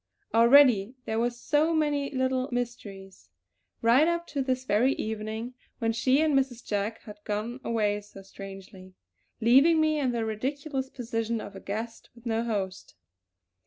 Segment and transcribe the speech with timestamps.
[0.33, 3.29] Already there were so many little mysteries;
[3.83, 6.65] right up to this very evening when she and Mrs.
[6.65, 8.95] Jack had gone away so strangely,
[9.41, 12.95] leaving me in the ridiculous position of a guest with no host.